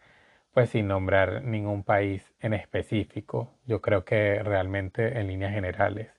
pues 0.54 0.70
sin 0.70 0.88
nombrar 0.88 1.44
ningún 1.44 1.84
país 1.84 2.34
en 2.40 2.54
específico. 2.54 3.52
Yo 3.66 3.82
creo 3.82 4.06
que 4.06 4.42
realmente 4.42 5.20
en 5.20 5.28
líneas 5.28 5.54
generales. 5.54 6.10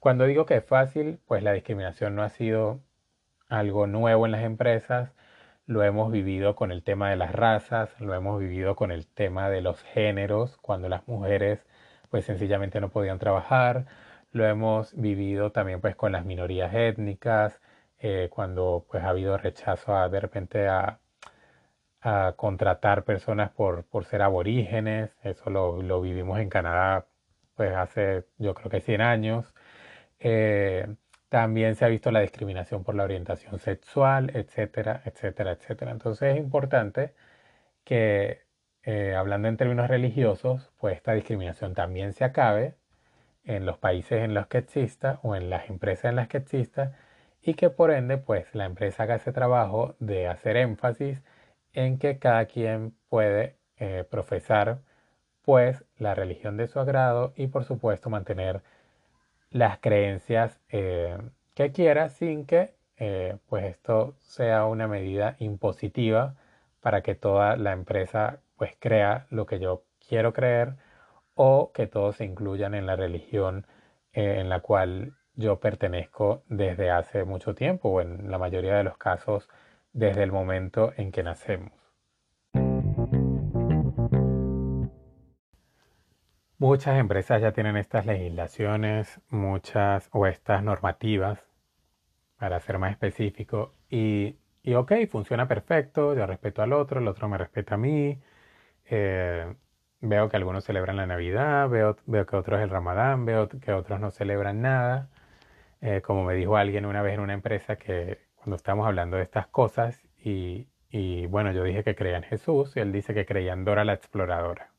Cuando 0.00 0.26
digo 0.26 0.46
que 0.46 0.56
es 0.56 0.64
fácil, 0.64 1.20
pues 1.26 1.44
la 1.44 1.52
discriminación 1.52 2.16
no 2.16 2.24
ha 2.24 2.30
sido 2.30 2.80
algo 3.48 3.86
nuevo 3.86 4.26
en 4.26 4.32
las 4.32 4.44
empresas, 4.44 5.12
lo 5.66 5.82
hemos 5.82 6.12
vivido 6.12 6.56
con 6.56 6.72
el 6.72 6.82
tema 6.82 7.10
de 7.10 7.16
las 7.16 7.32
razas, 7.32 8.00
lo 8.00 8.14
hemos 8.14 8.40
vivido 8.40 8.76
con 8.76 8.90
el 8.92 9.06
tema 9.06 9.48
de 9.50 9.62
los 9.62 9.82
géneros, 9.82 10.58
cuando 10.58 10.88
las 10.88 11.06
mujeres 11.08 11.64
pues 12.10 12.24
sencillamente 12.26 12.80
no 12.80 12.90
podían 12.90 13.18
trabajar, 13.18 13.86
lo 14.32 14.46
hemos 14.46 14.94
vivido 15.00 15.52
también 15.52 15.80
pues 15.80 15.96
con 15.96 16.12
las 16.12 16.24
minorías 16.24 16.74
étnicas, 16.74 17.60
eh, 17.98 18.28
cuando 18.30 18.84
pues 18.90 19.02
ha 19.04 19.10
habido 19.10 19.38
rechazo 19.38 19.96
a, 19.96 20.08
de 20.08 20.20
repente 20.20 20.68
a, 20.68 21.00
contratar 22.36 23.04
personas 23.04 23.50
por, 23.50 23.84
por 23.86 24.04
ser 24.04 24.20
aborígenes, 24.22 25.16
eso 25.22 25.48
lo, 25.50 25.80
lo, 25.82 26.02
vivimos 26.02 26.38
en 26.38 26.50
Canadá 26.50 27.06
pues 27.56 27.74
hace 27.74 28.26
yo 28.38 28.54
creo 28.54 28.70
que 28.70 28.80
100 28.80 29.00
años. 29.00 29.54
Eh, 30.20 30.86
también 31.34 31.74
se 31.74 31.84
ha 31.84 31.88
visto 31.88 32.12
la 32.12 32.20
discriminación 32.20 32.84
por 32.84 32.94
la 32.94 33.02
orientación 33.02 33.58
sexual, 33.58 34.30
etcétera, 34.34 35.02
etcétera, 35.04 35.50
etcétera. 35.50 35.90
Entonces 35.90 36.36
es 36.36 36.38
importante 36.38 37.12
que, 37.84 38.42
eh, 38.84 39.16
hablando 39.16 39.48
en 39.48 39.56
términos 39.56 39.88
religiosos, 39.88 40.70
pues 40.78 40.96
esta 40.96 41.12
discriminación 41.14 41.74
también 41.74 42.12
se 42.12 42.24
acabe 42.24 42.76
en 43.44 43.66
los 43.66 43.78
países 43.78 44.22
en 44.22 44.34
los 44.34 44.46
que 44.48 44.58
exista 44.58 45.18
o 45.24 45.34
en 45.36 45.50
las 45.50 45.70
empresas 45.70 46.06
en 46.10 46.16
las 46.16 46.28
que 46.28 46.38
exista 46.38 46.92
y 47.42 47.54
que 47.54 47.70
por 47.70 47.90
ende 47.90 48.18
pues 48.18 48.54
la 48.54 48.66
empresa 48.66 49.02
haga 49.04 49.16
ese 49.16 49.32
trabajo 49.32 49.96
de 50.00 50.28
hacer 50.28 50.56
énfasis 50.56 51.20
en 51.72 51.98
que 51.98 52.18
cada 52.20 52.46
quien 52.46 52.94
puede 53.08 53.56
eh, 53.78 54.04
profesar 54.10 54.82
pues 55.42 55.84
la 55.98 56.14
religión 56.14 56.56
de 56.56 56.68
su 56.68 56.78
agrado 56.80 57.32
y 57.36 57.48
por 57.48 57.64
supuesto 57.64 58.10
mantener 58.10 58.62
las 59.54 59.78
creencias 59.78 60.60
eh, 60.68 61.16
que 61.54 61.70
quiera 61.70 62.08
sin 62.08 62.44
que 62.44 62.74
eh, 62.96 63.36
pues 63.48 63.64
esto 63.66 64.16
sea 64.20 64.64
una 64.66 64.88
medida 64.88 65.36
impositiva 65.38 66.34
para 66.80 67.02
que 67.02 67.14
toda 67.14 67.56
la 67.56 67.70
empresa 67.72 68.40
pues 68.56 68.72
crea 68.80 69.26
lo 69.30 69.46
que 69.46 69.60
yo 69.60 69.84
quiero 70.08 70.32
creer 70.32 70.74
o 71.34 71.70
que 71.72 71.86
todos 71.86 72.16
se 72.16 72.24
incluyan 72.24 72.74
en 72.74 72.86
la 72.86 72.96
religión 72.96 73.64
eh, 74.12 74.40
en 74.40 74.48
la 74.48 74.58
cual 74.58 75.14
yo 75.36 75.60
pertenezco 75.60 76.42
desde 76.48 76.90
hace 76.90 77.22
mucho 77.24 77.54
tiempo 77.54 77.90
o 77.90 78.00
en 78.00 78.32
la 78.32 78.38
mayoría 78.38 78.74
de 78.74 78.84
los 78.84 78.98
casos 78.98 79.48
desde 79.92 80.24
el 80.24 80.32
momento 80.32 80.92
en 80.96 81.12
que 81.12 81.22
nacemos. 81.22 81.83
Muchas 86.66 86.98
empresas 86.98 87.42
ya 87.42 87.52
tienen 87.52 87.76
estas 87.76 88.06
legislaciones, 88.06 89.20
muchas 89.28 90.08
o 90.12 90.26
estas 90.26 90.62
normativas, 90.62 91.46
para 92.38 92.58
ser 92.58 92.78
más 92.78 92.92
específico, 92.92 93.74
y, 93.90 94.38
y 94.62 94.72
ok, 94.72 94.92
funciona 95.10 95.46
perfecto, 95.46 96.14
yo 96.14 96.26
respeto 96.26 96.62
al 96.62 96.72
otro, 96.72 97.00
el 97.00 97.08
otro 97.08 97.28
me 97.28 97.36
respeta 97.36 97.74
a 97.74 97.76
mí, 97.76 98.18
eh, 98.86 99.54
veo 100.00 100.30
que 100.30 100.38
algunos 100.38 100.64
celebran 100.64 100.96
la 100.96 101.06
Navidad, 101.06 101.68
veo, 101.68 101.96
que 102.26 102.36
otros 102.36 102.58
el 102.62 102.70
Ramadán, 102.70 103.26
veo 103.26 103.46
que 103.50 103.72
otros 103.74 104.00
no 104.00 104.10
celebran 104.10 104.62
nada, 104.62 105.10
eh, 105.82 106.00
como 106.00 106.24
me 106.24 106.32
dijo 106.32 106.56
alguien 106.56 106.86
una 106.86 107.02
vez 107.02 107.12
en 107.12 107.20
una 107.20 107.34
empresa 107.34 107.76
que 107.76 108.20
cuando 108.36 108.56
estábamos 108.56 108.86
hablando 108.86 109.18
de 109.18 109.24
estas 109.24 109.48
cosas, 109.48 110.00
y, 110.16 110.68
y 110.88 111.26
bueno, 111.26 111.52
yo 111.52 111.62
dije 111.62 111.84
que 111.84 111.94
creía 111.94 112.16
en 112.16 112.22
Jesús, 112.22 112.74
y 112.74 112.80
él 112.80 112.90
dice 112.90 113.12
que 113.12 113.26
creía 113.26 113.52
en 113.52 113.66
Dora 113.66 113.84
la 113.84 113.92
Exploradora. 113.92 114.70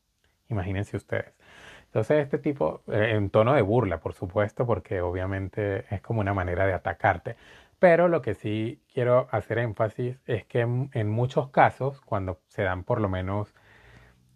Imagínense 0.48 0.96
ustedes. 0.96 1.35
Entonces 1.96 2.24
este 2.24 2.36
tipo, 2.36 2.82
eh, 2.88 3.12
en 3.14 3.30
tono 3.30 3.54
de 3.54 3.62
burla, 3.62 4.00
por 4.00 4.12
supuesto, 4.12 4.66
porque 4.66 5.00
obviamente 5.00 5.86
es 5.88 6.02
como 6.02 6.20
una 6.20 6.34
manera 6.34 6.66
de 6.66 6.74
atacarte. 6.74 7.36
Pero 7.78 8.08
lo 8.08 8.20
que 8.20 8.34
sí 8.34 8.82
quiero 8.92 9.28
hacer 9.30 9.56
énfasis 9.56 10.18
es 10.26 10.44
que 10.44 10.60
en, 10.60 11.08
muchos 11.08 11.48
casos, 11.48 12.02
cuando 12.02 12.38
se 12.48 12.64
dan 12.64 12.84
por 12.84 13.00
lo 13.00 13.08
menos 13.08 13.54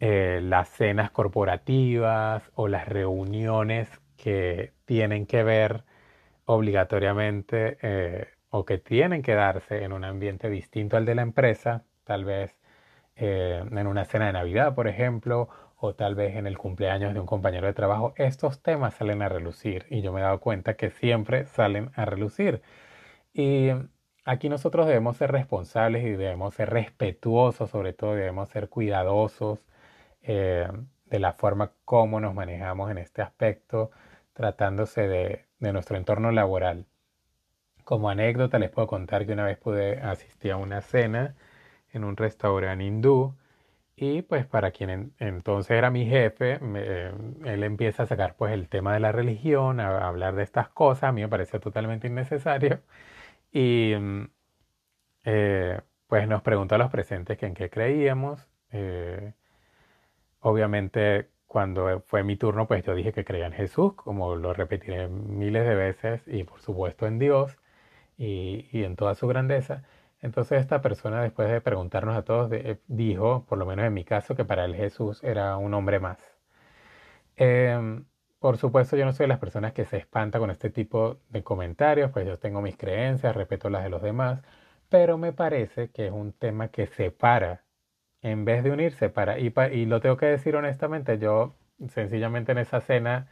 eh, 0.00 0.40
las 0.42 0.70
cenas 0.70 1.10
corporativas 1.10 2.50
o 2.54 2.66
las 2.66 2.88
reuniones 2.88 3.90
que 4.16 4.72
tienen 4.86 5.26
que 5.26 5.42
ver 5.42 5.84
obligatoriamente 6.46 7.76
eh, 7.82 8.28
o 8.48 8.64
que 8.64 8.78
tienen 8.78 9.20
que 9.20 9.34
darse 9.34 9.84
en 9.84 9.92
un 9.92 10.04
ambiente 10.04 10.48
distinto 10.48 10.96
al 10.96 11.04
de 11.04 11.14
la 11.14 11.22
empresa, 11.22 11.84
tal 12.04 12.24
vez 12.24 12.56
en 13.16 13.86
una 13.86 14.06
cena 14.06 14.28
de 14.28 14.32
Navidad, 14.32 14.74
por 14.74 14.88
ejemplo, 14.88 15.50
o 15.80 15.94
tal 15.94 16.14
vez 16.14 16.36
en 16.36 16.46
el 16.46 16.58
cumpleaños 16.58 17.14
de 17.14 17.20
un 17.20 17.26
compañero 17.26 17.66
de 17.66 17.72
trabajo, 17.72 18.12
estos 18.16 18.62
temas 18.62 18.94
salen 18.94 19.22
a 19.22 19.28
relucir 19.30 19.86
y 19.90 20.02
yo 20.02 20.12
me 20.12 20.20
he 20.20 20.22
dado 20.22 20.40
cuenta 20.40 20.74
que 20.76 20.90
siempre 20.90 21.46
salen 21.46 21.90
a 21.94 22.04
relucir. 22.04 22.62
Y 23.32 23.70
aquí 24.24 24.48
nosotros 24.48 24.86
debemos 24.86 25.16
ser 25.16 25.32
responsables 25.32 26.04
y 26.04 26.10
debemos 26.10 26.54
ser 26.54 26.70
respetuosos, 26.70 27.70
sobre 27.70 27.94
todo 27.94 28.14
debemos 28.14 28.50
ser 28.50 28.68
cuidadosos 28.68 29.60
eh, 30.22 30.68
de 31.06 31.18
la 31.18 31.32
forma 31.32 31.72
como 31.84 32.20
nos 32.20 32.34
manejamos 32.34 32.90
en 32.90 32.98
este 32.98 33.22
aspecto, 33.22 33.90
tratándose 34.34 35.08
de, 35.08 35.46
nuestro 35.60 35.96
entorno 35.96 36.30
laboral. 36.32 36.86
Como 37.84 38.10
anécdota 38.10 38.58
les 38.58 38.70
puedo 38.70 38.86
contar 38.88 39.26
que 39.26 39.32
una 39.32 39.44
vez 39.44 39.58
pude 39.58 40.00
asistir 40.00 40.52
a 40.52 40.56
una 40.56 40.80
cena 40.82 41.36
en 41.92 42.04
un 42.04 42.16
restaurante 42.16 42.84
hindú 42.84 43.34
y 44.00 44.22
pues 44.22 44.46
para 44.46 44.70
quien 44.70 45.12
entonces 45.18 45.72
era 45.72 45.90
mi 45.90 46.06
jefe, 46.06 46.58
eh, 46.62 47.12
él 47.44 47.64
empieza 47.64 48.04
a 48.04 48.06
sacar 48.06 48.34
pues 48.36 48.52
el 48.54 48.68
tema 48.68 48.94
de 48.94 49.00
la 49.00 49.12
religión, 49.12 49.78
a, 49.78 50.08
hablar 50.08 50.34
de 50.36 50.42
estas 50.42 50.70
cosas, 50.70 51.04
a 51.04 51.12
mí 51.12 51.20
me 51.22 51.28
pareció 51.28 51.60
totalmente 51.60 52.08
innecesario. 52.08 52.80
Y 53.52 53.94
mm, 53.98 54.28
eh, 55.24 55.80
pues 56.08 56.28
nos 56.28 56.42
preguntó 56.42 56.76
a 56.76 56.78
los 56.78 56.90
presentes 56.90 57.38
que 57.38 57.46
en 57.46 57.54
qué 57.54 57.70
creíamos. 57.70 58.48
Eh, 58.72 59.34
obviamente 60.40 61.30
cuando 61.46 62.00
fue 62.06 62.22
mi 62.24 62.36
turno 62.36 62.66
pues 62.68 62.84
yo 62.84 62.94
dije 62.94 63.12
que 63.12 63.24
creía 63.24 63.46
en 63.46 63.52
Jesús, 63.52 63.94
como 63.94 64.36
lo 64.36 64.54
repetiré 64.54 65.08
miles 65.08 65.66
de 65.66 65.74
veces, 65.74 66.22
y 66.28 66.44
por 66.44 66.60
supuesto 66.60 67.06
en 67.06 67.18
Dios 67.18 67.58
y, 68.18 68.68
y 68.72 68.84
en 68.84 68.96
toda 68.96 69.14
su 69.14 69.26
grandeza. 69.28 69.84
Entonces 70.22 70.60
esta 70.60 70.80
persona, 70.82 71.22
después 71.22 71.50
de 71.50 71.60
preguntarnos 71.60 72.16
a 72.16 72.24
todos, 72.24 72.50
eh, 72.52 72.80
dijo, 72.88 73.44
por 73.46 73.58
lo 73.58 73.66
menos 73.66 73.84
en 73.86 73.94
mi 73.94 74.04
caso, 74.04 74.34
que 74.36 74.44
para 74.44 74.64
él 74.64 74.74
Jesús 74.76 75.22
era 75.24 75.56
un 75.56 75.74
hombre 75.74 76.00
más. 76.00 76.18
Em, 77.36 78.04
por 78.38 78.56
supuesto, 78.58 78.96
yo 78.96 79.04
no 79.04 79.12
soy 79.12 79.24
de 79.24 79.28
las 79.28 79.38
personas 79.38 79.72
que 79.72 79.84
se 79.84 79.96
espanta 79.98 80.38
con 80.38 80.50
este 80.50 80.70
tipo 80.70 81.18
de 81.28 81.42
comentarios, 81.42 82.10
pues 82.12 82.26
yo 82.26 82.38
tengo 82.38 82.60
mis 82.62 82.76
creencias, 82.76 83.34
respeto 83.36 83.70
las 83.70 83.82
de 83.84 83.90
los 83.90 84.02
demás, 84.02 84.42
pero 84.88 85.18
me 85.18 85.32
parece 85.32 85.90
que 85.90 86.06
es 86.06 86.12
un 86.12 86.32
tema 86.32 86.68
que 86.68 86.86
separa, 86.86 87.64
en 88.22 88.44
vez 88.44 88.64
de 88.64 88.70
unir, 88.72 88.92
separa. 88.94 89.38
Y, 89.38 89.52
y 89.72 89.86
lo 89.86 90.00
tengo 90.00 90.16
que 90.16 90.26
decir 90.26 90.56
honestamente, 90.56 91.18
yo 91.18 91.56
sencillamente 91.88 92.52
en 92.52 92.58
esa 92.58 92.80
cena, 92.80 93.28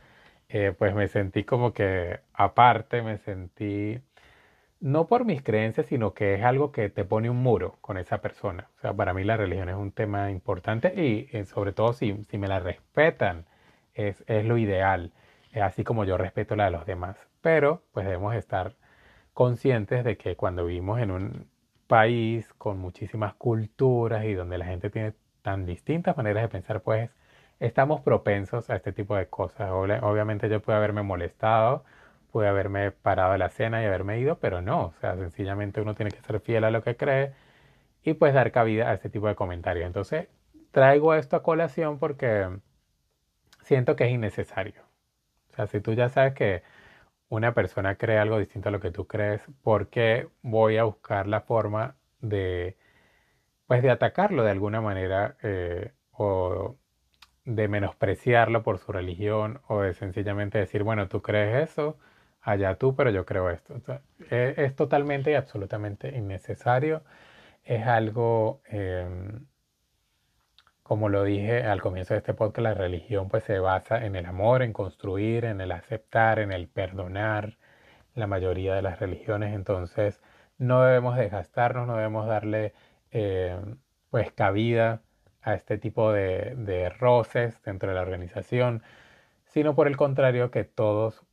eh, 0.49 0.75
pues 0.78 0.95
me 0.95 1.09
sentí 1.09 1.45
como 1.45 1.73
que 1.75 2.21
aparte, 2.33 3.02
me 3.02 3.18
sentí 3.18 4.00
no 4.80 5.06
por 5.06 5.25
mis 5.25 5.42
creencias, 5.42 5.87
sino 5.87 6.14
que 6.14 6.35
es 6.35 6.44
algo 6.44 6.73
que 6.73 6.88
te 6.90 7.04
pone 7.04 7.30
un 7.30 7.38
muro 7.38 7.78
con 7.80 7.99
esa 7.99 8.20
persona. 8.20 8.68
O 8.78 8.80
sea, 8.80 8.94
para 8.94 9.14
mí 9.14 9.25
la 9.25 9.37
religión 9.37 9.68
es 9.68 9.76
un 9.76 9.92
tema 9.92 10.30
importante 10.30 10.92
y 10.97 11.28
eh, 11.37 11.44
sobre 11.44 11.73
todo 11.73 11.92
si, 11.92 12.25
si, 12.25 12.38
me 12.38 12.49
la 12.49 12.61
respetan, 12.61 13.47
es, 13.94 14.25
es 14.28 14.44
lo 14.44 14.58
ideal, 14.58 15.12
eh, 15.52 15.62
así 15.62 15.85
como 15.85 16.04
yo 16.04 16.16
respeto 16.16 16.56
la 16.56 16.66
de 16.66 16.70
los 16.73 16.87
demás. 16.87 17.16
Pero 17.40 17.82
pues 17.92 18.06
debemos 18.06 18.35
estar 18.35 18.76
conscientes 19.35 20.04
de 20.04 20.16
que 20.16 20.37
cuando 20.37 20.66
vivimos 20.66 21.00
en 21.00 21.11
un 21.11 21.49
país 21.87 22.52
con 22.54 22.78
muchísimas 22.78 23.35
culturas 23.35 24.25
y 24.25 24.35
donde 24.35 24.58
la 24.58 24.66
gente 24.66 24.90
tiene 24.90 25.14
tan 25.42 25.66
distintas 25.66 26.16
maneras 26.16 26.42
de 26.42 26.49
pensar, 26.49 26.82
pues 26.82 27.11
estamos 27.61 28.00
propensos 28.02 28.70
a 28.70 28.76
este 28.76 28.92
tipo 28.92 29.16
de 29.16 29.28
cosas. 29.28 29.70
Obviamente 29.70 30.49
yo 30.49 30.61
puedo 30.62 30.78
haberme 30.78 31.02
molestado 31.02 31.85
pude 32.32 32.49
haberme 32.49 32.90
parado 32.92 33.32
de 33.32 33.38
la 33.38 33.49
cena 33.50 33.82
y 33.82 33.87
haberme 33.87 34.18
ido, 34.18 34.38
pero 34.38 34.62
no, 34.62 34.87
o 34.87 34.94
sea, 35.00 35.16
sencillamente 35.16 35.80
uno 35.80 35.94
tiene 35.94 36.11
que 36.11 36.20
ser 36.23 36.40
fiel 36.40 36.64
a 36.64 36.70
lo 36.70 36.82
que 36.82 36.97
cree 36.97 37.32
y 38.04 38.14
pues 38.14 38.35
dar 38.35 38.52
cabida 38.52 38.90
a 38.90 38.94
este 38.94 39.11
tipo 39.11 39.28
de 39.28 39.35
comentarios. 39.35 39.87
Entonces, 39.87 40.28
traigo 40.73 41.14
esto 41.14 41.37
a 41.37 41.42
colación 41.42 41.99
porque 41.99 42.49
siento 43.62 43.97
que 43.97 44.04
es 44.04 44.12
innecesario. 44.12 44.82
O 45.52 45.56
sea, 45.56 45.66
si 45.66 45.80
tú 45.80 45.92
ya 45.94 46.08
sabes 46.08 46.35
que 46.35 46.62
una 47.28 47.54
persona 47.54 47.97
cree 47.97 48.18
algo 48.18 48.38
distinto 48.38 48.68
a 48.70 48.73
lo 48.73 48.80
que 48.80 48.90
tú 48.90 49.06
crees, 49.06 49.42
¿por 49.62 49.88
qué 49.88 50.28
voy 50.42 50.78
a 50.78 50.85
buscar 50.85 51.26
la 51.26 51.42
forma 51.42 51.97
de, 52.20 52.76
pues 53.66 53.82
de 53.82 53.90
atacarlo 53.90 54.44
de 54.44 54.50
alguna 54.50 54.80
manera 54.80 55.37
eh, 55.42 55.92
o 56.12 56.76
de 57.44 57.68
menospreciarlo 57.68 58.62
por 58.62 58.78
su 58.78 58.92
religión 58.92 59.61
o 59.68 59.80
de 59.80 59.94
sencillamente 59.94 60.58
decir, 60.58 60.82
bueno, 60.85 61.08
tú 61.08 61.23
crees 61.23 61.70
eso, 61.70 61.99
allá 62.48 62.76
tú, 62.76 62.96
pero 62.96 63.10
yo 63.10 63.26
creo 63.26 63.50
esto. 63.50 63.74
E, 64.30 64.54
es, 64.56 64.74
totalmente 64.76 65.30
y 65.32 65.34
absolutamente 65.34 66.16
innecesario. 66.16 67.02
Es 67.64 67.86
algo, 67.86 68.62
em, 68.66 69.46
como 70.82 71.08
lo 71.08 71.24
dije 71.24 71.64
al 71.64 71.80
comienzo 71.82 72.14
de 72.14 72.18
este 72.18 72.34
podcast, 72.34 72.62
la 72.64 72.74
religión 72.74 73.28
pues 73.28 73.44
se 73.44 73.58
basa 73.58 74.04
en 74.04 74.16
el 74.16 74.26
amor, 74.26 74.62
en 74.62 74.72
construir, 74.72 75.44
en 75.44 75.60
el 75.60 75.72
aceptar, 75.72 76.38
en 76.38 76.52
el 76.52 76.68
perdonar, 76.68 77.58
la 78.14 78.26
mayoría 78.26 78.74
de 78.74 78.82
las 78.82 79.00
religiones. 79.00 79.54
Entonces, 79.54 80.20
no 80.58 80.82
debemos 80.82 81.16
desgastarnos, 81.16 81.86
no 81.86 81.96
debemos 81.96 82.26
darle 82.26 82.74
em, 83.10 83.78
pues 84.10 84.32
cabida 84.32 85.02
a 85.42 85.54
este 85.54 85.78
tipo 85.78 86.12
de, 86.12 86.54
de 86.56 86.90
roces 86.90 87.62
dentro 87.62 87.90
de 87.90 87.94
la 87.96 88.02
organización, 88.02 88.82
sino 89.46 89.74
por 89.74 89.88
el 89.88 89.96
contrario 89.96 90.50
que 90.50 90.64
todos 90.64 91.27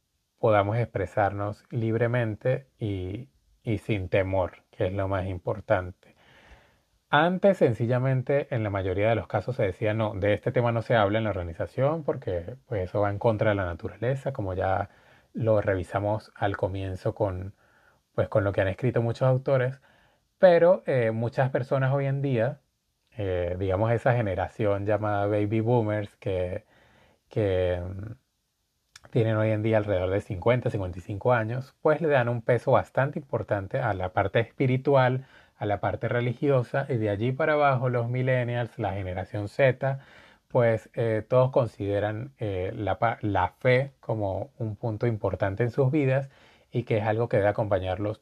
podamos 0.46 0.78
expresarnos 0.78 1.64
libremente 1.72 2.68
y, 2.78 3.30
sin 3.80 4.10
temor, 4.10 4.64
que 4.70 4.86
es 4.86 4.94
lo 4.94 5.08
más 5.08 5.26
importante. 5.26 6.16
Antes, 7.10 7.58
sencillamente, 7.58 8.54
en 8.54 8.62
la 8.62 8.70
mayoría 8.70 9.10
de 9.10 9.16
los 9.16 9.26
casos 9.26 9.56
se 9.56 9.64
decía, 9.64 9.96
no, 9.96 10.14
de 10.14 10.36
este 10.36 10.52
tema 10.52 10.72
no 10.72 10.84
se 10.84 10.96
habla 10.96 11.18
en 11.18 11.24
la 11.24 11.32
organización 11.32 12.04
porque 12.04 12.58
pues, 12.68 12.84
eso 12.84 13.02
va 13.02 13.10
en 13.10 13.18
contra 13.18 13.50
de 13.50 13.56
la 13.56 13.66
naturaleza, 13.66 14.34
como 14.34 14.54
ya 14.54 14.92
lo 15.34 15.62
revisamos 15.62 16.32
al 16.36 16.56
comienzo 16.58 17.16
con, 17.16 17.56
pues, 18.14 18.30
con 18.30 18.44
lo 18.44 18.52
que 18.52 18.62
han 18.62 18.68
escrito 18.68 19.02
muchos 19.02 19.28
autores, 19.28 19.82
pero 20.38 20.84
eh, 20.86 21.10
muchas 21.10 21.50
personas 21.50 21.92
hoy 21.92 22.06
en 22.06 22.22
día, 22.22 22.60
eh, 23.18 23.56
digamos 23.58 23.92
esa 23.94 24.14
generación 24.14 24.86
llamada 24.86 25.26
baby 25.26 25.62
boomers, 25.62 26.16
que, 26.18 26.66
que 27.30 27.82
tienen 29.12 29.38
hoy 29.38 29.52
en 29.52 29.64
día 29.64 29.78
alrededor 29.78 30.10
de 30.10 30.22
50, 30.22 30.70
55 30.70 31.34
años, 31.34 31.76
pues 31.82 32.02
le 32.02 32.08
dan 32.10 32.30
un 32.30 32.42
peso 32.42 32.72
bastante 32.72 33.20
importante 33.20 33.80
a 33.80 33.94
la 33.94 34.14
parte 34.14 34.40
espiritual, 34.40 35.26
a 35.58 35.66
la 35.66 35.80
parte 35.80 36.08
religiosa 36.08 36.86
y 36.90 36.98
de 36.98 37.10
allí 37.10 37.32
para 37.32 37.54
abajo 37.54 37.90
los 37.90 38.10
millennials, 38.10 38.78
la 38.78 38.94
generación 38.94 39.48
Z, 39.48 40.00
pues 40.48 40.90
eh, 40.94 41.24
todos 41.28 41.52
consideran 41.52 42.34
eh, 42.40 42.72
la, 42.76 43.20
la 43.22 43.50
fe 43.60 43.94
como 44.00 44.52
un 44.58 44.76
punto 44.76 45.08
importante 45.08 45.64
en 45.64 45.72
sus 45.72 45.92
vidas 45.92 46.30
y 46.72 46.84
que 46.84 46.98
es 46.98 47.04
algo 47.06 47.30
que 47.30 47.38
debe 47.38 47.50
acompañarlos 47.50 48.22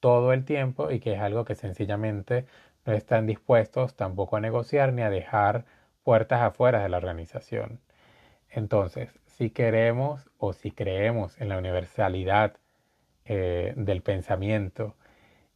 todo 0.00 0.32
el 0.32 0.44
tiempo 0.44 0.90
y 0.90 1.00
que 1.00 1.14
es 1.14 1.20
algo 1.20 1.44
que 1.44 1.54
sencillamente 1.54 2.46
no 2.86 2.92
están 2.94 3.26
dispuestos 3.26 3.96
tampoco 3.96 4.36
a 4.36 4.40
negociar 4.40 4.92
ni 4.92 5.02
a 5.02 5.10
dejar 5.10 5.64
puertas 6.04 6.40
afuera 6.42 6.82
de 6.82 6.88
la 6.88 6.96
organización. 6.98 7.80
Entonces, 8.50 9.10
si 9.38 9.50
queremos 9.50 10.28
o 10.36 10.52
si 10.52 10.72
creemos 10.72 11.40
en 11.40 11.48
la 11.48 11.58
universalidad 11.58 12.56
eh, 13.24 13.72
del 13.76 14.02
pensamiento 14.02 14.96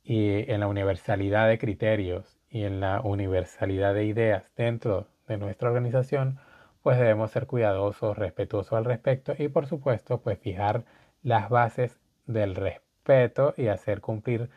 y 0.05 0.51
en 0.51 0.61
la 0.61 0.69
universalidad 0.69 1.49
de 1.49 1.59
criterios 1.59 2.39
y 2.49 2.63
en 2.63 2.79
la 2.81 3.01
universalidad 3.01 3.93
de 3.95 4.05
ideas 4.05 4.51
dentro 4.57 5.09
de 5.27 5.37
nuestra 5.37 5.69
organización, 5.69 6.39
pues 6.83 6.97
debemos 6.99 7.33
ser 7.33 7.47
cuidadosos, 7.49 8.17
respetuosos 8.17 8.75
al 8.75 8.85
respecto 8.85 9.35
y 9.37 9.49
por 9.49 9.67
supuesto 9.67 10.21
pues 10.21 10.39
fijar 10.39 10.85
las 11.25 11.49
bases 11.49 11.99
del 12.27 12.55
respeto 12.55 13.53
y 13.57 13.67
hacer 13.67 14.01
cumplir 14.01 14.49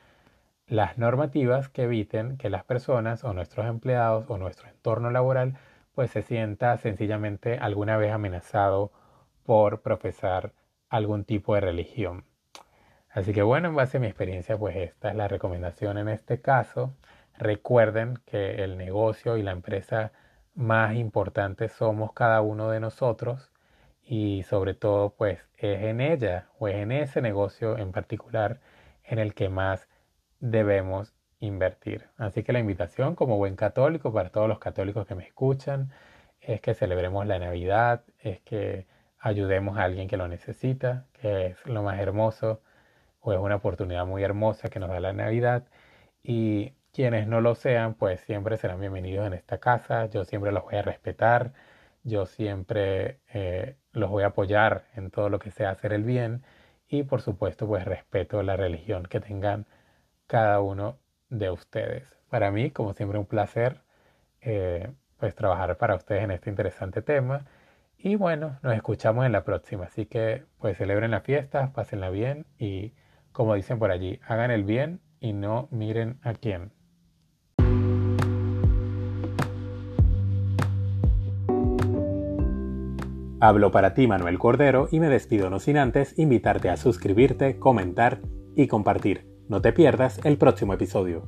las 0.67 0.99
normativas 0.99 1.67
que 1.69 1.83
eviten 1.83 2.37
que 2.37 2.51
las 2.51 2.63
personas 2.63 3.23
o 3.23 3.33
nuestros 3.33 3.65
empleados 3.65 4.25
o 4.29 4.37
nuestro 4.37 4.69
entorno 4.69 5.09
laboral 5.09 5.57
pues 5.95 6.11
se 6.11 6.21
sienta 6.21 6.77
sencillamente 6.77 7.57
alguna 7.57 7.97
vez 7.97 8.11
amenazado 8.11 8.91
por 9.45 9.81
profesar 9.81 10.53
algún 10.89 11.23
tipo 11.23 11.55
de 11.55 11.61
religión. 11.61 12.25
Así 13.09 13.33
que 13.33 13.43
bueno, 13.43 13.69
en 13.69 13.75
base 13.75 13.97
a 13.97 13.99
mi 14.01 14.07
experiencia, 14.07 14.57
pues 14.57 14.75
esta 14.75 15.09
es 15.09 15.15
la 15.15 15.27
recomendación 15.27 15.97
en 15.97 16.09
este 16.09 16.41
caso. 16.41 16.93
Recuerden 17.37 18.19
que 18.25 18.63
el 18.63 18.77
negocio 18.77 19.37
y 19.37 19.43
la 19.43 19.51
empresa 19.51 20.11
más 20.53 20.95
importante 20.95 21.69
somos 21.69 22.13
cada 22.13 22.41
uno 22.41 22.69
de 22.69 22.79
nosotros 22.79 23.51
y 24.03 24.43
sobre 24.43 24.73
todo 24.73 25.11
pues 25.11 25.39
es 25.57 25.83
en 25.83 26.01
ella 26.01 26.49
o 26.59 26.67
es 26.67 26.75
en 26.75 26.91
ese 26.91 27.21
negocio 27.21 27.77
en 27.77 27.91
particular 27.91 28.59
en 29.03 29.19
el 29.19 29.33
que 29.33 29.49
más 29.49 29.87
debemos 30.39 31.13
invertir. 31.39 32.05
Así 32.17 32.43
que 32.43 32.53
la 32.53 32.59
invitación 32.59 33.15
como 33.15 33.37
buen 33.37 33.55
católico 33.55 34.13
para 34.13 34.29
todos 34.29 34.47
los 34.47 34.59
católicos 34.59 35.05
que 35.07 35.15
me 35.15 35.23
escuchan 35.23 35.91
es 36.41 36.61
que 36.61 36.73
celebremos 36.73 37.25
la 37.25 37.39
Navidad, 37.39 38.03
es 38.19 38.39
que 38.41 38.87
ayudemos 39.25 39.79
a 39.79 39.83
alguien 39.85 40.07
que 40.07 40.17
lo 40.17 40.27
necesita, 40.27 41.07
que 41.13 41.47
es 41.47 41.65
lo 41.65 41.81
más 41.81 41.99
hermoso 41.99 42.61
o 43.21 43.33
es 43.33 43.39
una 43.39 43.55
oportunidad 43.55 44.05
muy 44.05 44.23
hermosa 44.23 44.69
que 44.69 44.79
nos 44.79 44.89
da 44.89 44.99
la 44.99 45.13
Navidad. 45.13 45.63
Y 46.23 46.73
quienes 46.93 47.27
no 47.27 47.41
lo 47.41 47.55
sean, 47.55 47.95
pues 47.95 48.21
siempre 48.21 48.57
serán 48.57 48.79
bienvenidos 48.79 49.25
en 49.25 49.33
esta 49.33 49.57
casa. 49.59 50.05
Yo 50.07 50.25
siempre 50.25 50.51
los 50.51 50.63
voy 50.63 50.75
a 50.75 50.83
respetar, 50.83 51.53
yo 52.03 52.27
siempre 52.27 53.19
eh, 53.33 53.77
los 53.93 54.11
voy 54.11 54.23
a 54.23 54.27
apoyar 54.27 54.85
en 54.95 55.09
todo 55.09 55.29
lo 55.29 55.39
que 55.39 55.49
sea 55.49 55.71
hacer 55.71 55.93
el 55.93 56.03
bien 56.03 56.43
y 56.87 57.01
por 57.01 57.21
supuesto 57.21 57.67
pues 57.67 57.83
respeto 57.85 58.43
la 58.43 58.57
religión 58.57 59.05
que 59.07 59.19
tengan 59.21 59.65
cada 60.27 60.61
uno 60.61 60.99
de 61.29 61.49
ustedes. 61.49 62.03
Para 62.29 62.51
mí, 62.51 62.69
como 62.69 62.93
siempre, 62.93 63.17
un 63.17 63.25
placer 63.25 63.81
eh, 64.41 64.91
pues 65.17 65.33
trabajar 65.33 65.77
para 65.77 65.95
ustedes 65.95 66.23
en 66.23 66.31
este 66.31 66.51
interesante 66.51 67.01
tema 67.01 67.45
y 68.05 68.17
bueno, 68.17 68.59
nos 68.61 68.75
escuchamos 68.75 69.25
en 69.25 69.31
la 69.31 69.43
próxima. 69.43 69.85
Así 69.85 70.05
que 70.05 70.43
pues 70.59 70.77
celebren 70.77 71.09
la 71.09 71.21
fiesta, 71.21 71.73
pásenla 71.73 72.11
bien 72.11 72.45
y 72.59 72.93
como 73.31 73.55
dicen 73.55 73.79
por 73.79 73.89
allí, 73.89 74.19
hagan 74.27 74.51
el 74.51 74.63
bien 74.63 75.01
y 75.19 75.33
no 75.33 75.67
miren 75.71 76.19
a 76.21 76.33
quién. 76.35 76.71
Hablo 83.39 83.71
para 83.71 83.95
ti 83.95 84.05
Manuel 84.05 84.37
Cordero 84.37 84.87
y 84.91 84.99
me 84.99 85.09
despido 85.09 85.49
no 85.49 85.59
sin 85.59 85.77
antes 85.77 86.17
invitarte 86.19 86.69
a 86.69 86.77
suscribirte, 86.77 87.57
comentar 87.57 88.19
y 88.55 88.67
compartir. 88.67 89.25
No 89.49 89.61
te 89.61 89.73
pierdas 89.73 90.23
el 90.23 90.37
próximo 90.37 90.75
episodio. 90.75 91.23